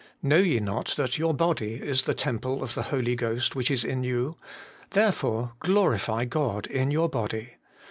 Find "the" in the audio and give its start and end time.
2.05-2.15, 2.73-2.81